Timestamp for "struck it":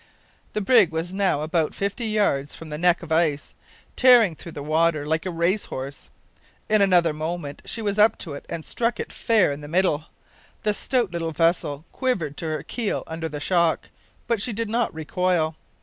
8.65-9.13